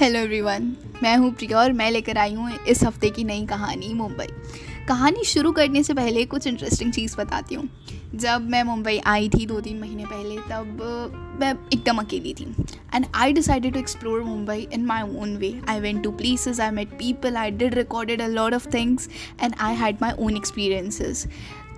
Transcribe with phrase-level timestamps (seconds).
[0.00, 0.70] Hello everyone
[1.02, 4.26] मैं हूँ प्रिया और मैं लेकर आई हूँ इस हफ़्ते की नई कहानी मुंबई।
[4.88, 7.68] कहानी शुरू करने से पहले कुछ इंटरेस्टिंग चीज़ बताती हूँ।
[8.14, 12.46] जब मैं मुंबई आई थी दो तीन महीने पहले, तब मैं एकदम अकेली थी।
[12.94, 16.70] And I decided to explore Mumbai in my own way I went to places I
[16.70, 19.08] met people I did recorded a lot of things
[19.42, 21.26] and I had my own experiences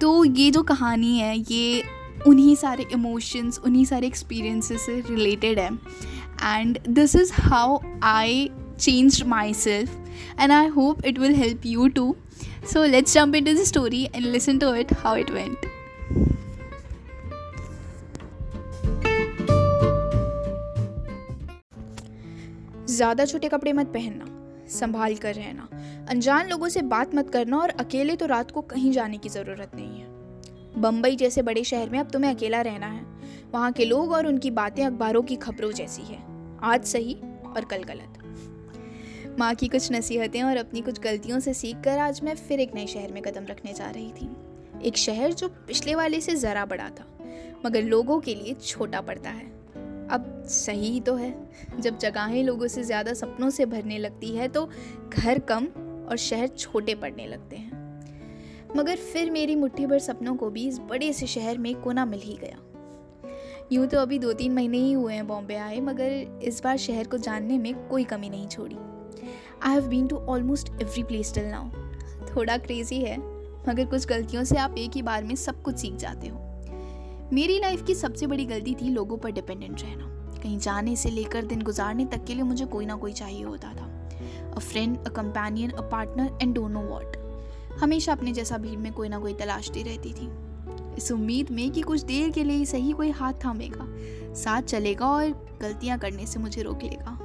[0.00, 1.82] तो ये जो कहानी है, ये
[2.26, 5.70] उन्हीं सारे इमोशंस उन्हीं सारे एक्सपीरियंसेस से रिलेटेड है.
[6.44, 9.22] And this is how I change
[9.54, 12.14] myself and I hope it will help you too
[12.72, 15.70] so let's jump into the story and listen to it how it went
[22.86, 24.24] ज़्यादा छोटे कपड़े मत पहनना,
[24.70, 25.68] संभाल कर रहना।
[26.10, 29.70] अनजान लोगों से बात मत करना और अकेले तो रात को कहीं जाने की ज़रूरत
[29.74, 30.11] नहीं है।
[30.74, 33.04] बम्बई जैसे बड़े शहर में अब तुम्हें अकेला रहना है।
[33.52, 36.18] वहाँ के लोग और उनकी बातें अखबारों की खबरों जैसी है।
[36.64, 37.14] आज सही
[37.46, 38.18] और कल गलत।
[39.38, 42.74] माँ की कुछ नसीहतें और अपनी कुछ गलतियों से सीख कर आज मैं फिर एक
[42.74, 44.28] नए शहर में कदम रखने जा रही थी।
[44.88, 47.06] एक शहर जो पिछले वाले से ज़रा बड़ा था,
[47.66, 49.50] मगर लोगों के लिए छोटा पड़ता है।
[50.08, 51.34] अब सही तो है।
[51.80, 54.68] जब जगहें लोगों से ज़्यादा सपनों से भरने लगती है तो
[55.08, 55.66] घर कम
[56.08, 57.71] और शहर छोटे पड़ने लगते हैं।
[58.76, 62.20] मगर फिर मेरी मुट्ठी भर सपनों को भी इस बड़े से शहर में कोना मिल
[62.20, 62.58] ही गया।
[63.72, 67.06] यूँ तो अभी दो तीन महीने ही हुए हैं बॉम्बे आए, मगर इस बार शहर
[67.06, 68.76] को जानने में कोई कमी नहीं छोड़ी।
[69.62, 71.68] I have been to almost every place till now
[72.28, 73.18] थोड़ा क्रेजी है,
[73.68, 76.38] मगर कुछ गलतियों से आप एक ही बार में सब कुछ सीख जाते हो।
[77.32, 80.08] मेरी लाइफ की सबसे बड़ी गलती थी लोगों पर डिपेंडेंट रहना।
[80.42, 83.74] कहीं जाने से लेकर दिन गुजारने तक के लिए मुझे कोई ना कोई चाहिए होता
[83.74, 83.86] था।
[84.56, 87.16] A friend a companion a partner and don't know what
[87.82, 90.28] हमेशा अपने जैसा भीड़ में कोई ना कोई तलाशती रहती थी।
[90.98, 93.86] इस उम्मीद में कि कुछ देर के लिए सही कोई हाथ थामेगा,
[94.34, 95.30] साथ चलेगा और
[95.62, 97.18] गलतियाँ करने से मुझे रोक लेगा।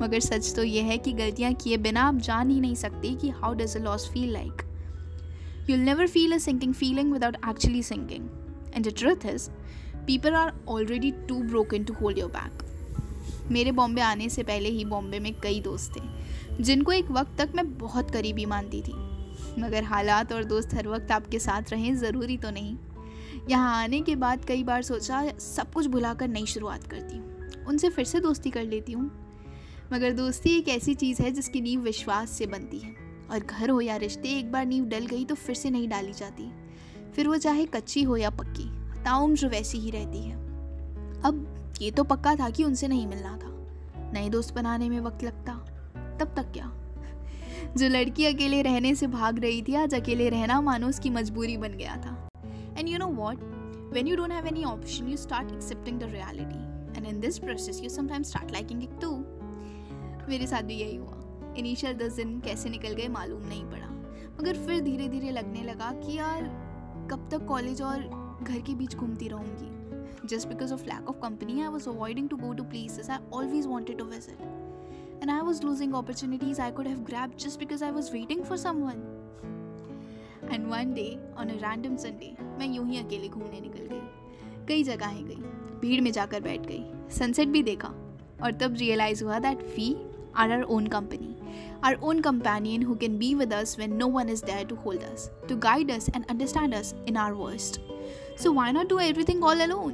[0.00, 3.28] मगर सच तो यह है कि गलतियाँ किए बिना आप जान ही नहीं सकते कि
[3.30, 4.62] how does a loss feel like
[5.70, 8.28] you'll never feel a sinking feeling without actually sinking
[8.74, 9.48] and the truth is
[10.06, 14.84] people are already too broken to hold your back मेरे बॉम्बे आने से पहले ही
[14.84, 18.92] बॉम्बे में कई दोस्त थे, जिनको एक वक्त तक मैं बहुत करीबी मानती थी।
[19.58, 22.76] मगर हालात और दोस्त हर वक्त आपके साथ रहें, ज़रूरी तो नहीं।
[23.50, 27.88] यहाँ आने के बाद कई बार सोचा, सब कुछ भुलाकर नई शुरुआत करती हूँ। उनसे
[27.88, 29.10] फिर से दोस्ती कर लेती हूँ।
[29.92, 32.94] मगर दोस्ती एक ऐसी चीज़ है, जिसकी नींव विश्वास से बनती है।
[33.30, 36.12] और घर हो या रिश्ते, एक बार नींव डल गई तो फिर से नहीं डाली
[36.12, 36.52] जाती।
[37.16, 38.64] फिर वो चाहे कच्ची हो या पक्की,
[39.04, 40.36] ताउम्र वैसी ही रहती है।
[41.22, 41.50] अब
[41.82, 43.50] ये तो पक्का था कि उनसे नहीं मिलना था।
[44.12, 45.52] नए दोस्त बनाने में वक्त लगता।
[46.20, 46.72] तब तक क्या?
[47.76, 51.76] जो लड़की अकेले रहने से भाग रही थी आज अकेले रहना मानो उसकी मजबूरी बन
[51.76, 52.16] गया था
[52.78, 53.42] and you know what?
[53.92, 56.62] When you don't have any option, you start accepting the reality.
[56.96, 59.16] And in this process, you sometimes start liking it too.
[60.28, 63.88] मेरे साथ भी यही हुआ इनिशियल दस दिन कैसे निकल गए मालूम नहीं पड़ा
[64.40, 66.42] मगर फिर धीरे धीरे लगने लगा कि यार
[67.10, 68.02] कब तक कॉलेज और
[68.42, 72.36] घर के बीच घूमती रहूँगी just because of lack of company I was avoiding to
[72.36, 74.38] go to places I always wanted to visit
[75.24, 78.56] and I was losing opportunities I could have grabbed just because I was waiting for
[78.62, 78.98] someone.
[80.44, 81.04] And one day
[81.38, 85.36] on a random Sunday मैं यूँ ही अकेले घूमने निकल गई। कई जगहें गई।
[85.80, 86.84] भीड़ में जाकर बैठ गई।
[87.18, 87.88] सनसेट भी देखा।
[88.42, 89.96] और तब रियलाइज़ हुआ that we
[90.36, 91.34] are our own company
[91.84, 95.02] our own companion who can be with us when no one is there to hold
[95.02, 97.80] us to guide us and understand us in our worst
[98.42, 99.92] so why not do everything all alone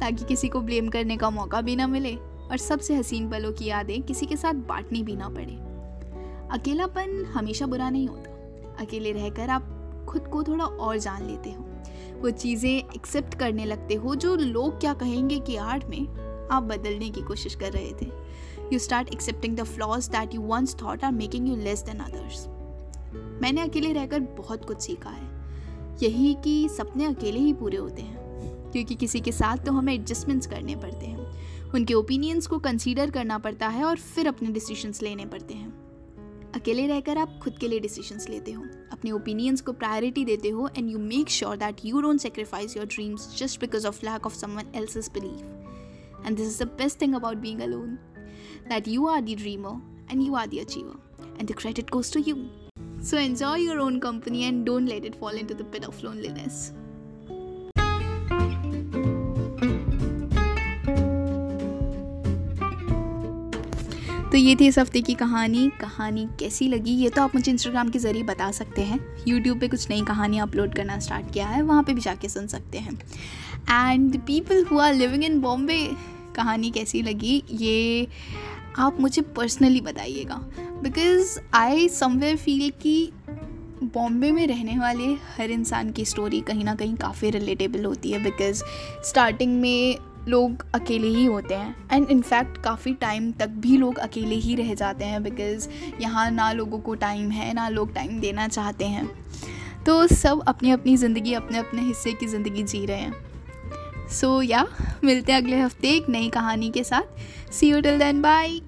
[0.00, 2.18] ताकि किसी को blame करने का मौका भी ना मिले।
[2.50, 5.58] और सबसे हसीन पलों की यादें किसी के साथ बांटनी भी ना पड़े।
[6.58, 8.30] अकेलापन हमेशा बुरा नहीं होता।
[8.80, 9.76] अकेले रहकर आप
[10.08, 11.66] खुद को थोड़ा और जान लेते हो।
[12.20, 16.06] वो चीज़ें एक्सेप्ट करने लगते हो जो लोग क्या कहेंगे कि आर्ट में
[16.50, 18.10] आप बदलने की कोशिश कर रहे थे।
[18.72, 22.46] You start accepting the flaws that you once thought are making you less than others
[23.42, 25.28] मैंने अकेले रहकर बहुत कुछ सीखा है।
[26.02, 28.18] यही कि सपने अकेले ही पूरे होते हैं।
[28.72, 31.30] क्योंकि किसी के साथ तो हमें एडजस्टमेंट्स करने पड़ते हैं।
[31.74, 36.86] उनके ओपिनियंस को कंसीडर करना पड़ता है और फिर अपने डिसीजंस लेने पड़ते हैं। अकेले
[36.86, 38.62] रहकर आप खुद के लिए डिसीजंस लेते हो,
[38.92, 42.86] अपने ओपिनियंस को प्रायोरिटी देते हो and you make sure that you don't sacrifice your
[42.86, 47.14] dreams just because of lack of someone else's believe and this is the best thing
[47.14, 47.94] about being alone
[48.68, 49.46] that you are are the
[50.12, 50.74] and you are are the
[51.40, 52.36] and the credit credit to you
[53.04, 56.79] so enjoy enjoy own company and don't let it it into the pit of loneliness.
[64.30, 66.90] तो ये थी इस हफ़्ते की कहानी। कहानी कैसी लगी?
[66.90, 70.38] ये तो आप मुझे इंस्टाग्राम के ज़रिए बता सकते हैं। यूट्यूब पे कुछ नई कहानी
[70.38, 73.00] अपलोड करना स्टार्ट किया है, वहाँ पे भी जाके सुन सकते हैं।
[73.70, 75.90] And people who are living in Bombay
[76.36, 77.42] कहानी कैसी लगी?
[77.52, 78.08] ये
[78.78, 80.36] आप मुझे पर्सनली बताइएगा।
[80.82, 83.12] बिकॉज़ आई समवेयर फील कि
[83.82, 88.22] बॉम्बे में रहने वाले हर इंसान की स्टोरी कहीं ना कहीं काफ़ी रिलेटेबल होती है।
[88.22, 88.62] बिकॉज़
[89.04, 89.96] स्टार्टिंग में
[90.30, 94.74] लोग अकेले ही होते हैं। एंड इनफैक्ट काफ़ी टाइम तक भी लोग अकेले ही रह
[94.74, 95.68] जाते हैं बिकॉज़
[96.00, 99.08] यहाँ ना लोगों को टाइम है ना लोग टाइम देना चाहते हैं।
[99.86, 104.50] तो सब अपनी अपनी ज़िंदगी अपने अपने हिस्से की ज़िंदगी जी रहे हैं। सो so,
[104.50, 108.20] या yeah, मिलते हैं अगले हफ़्ते एक नई कहानी के साथ। See you till then
[108.22, 108.60] bye